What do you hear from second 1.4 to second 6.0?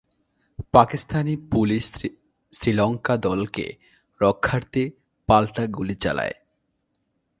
police Sri Lanka দলকে রক্ষার্থে পাল্টা গুলি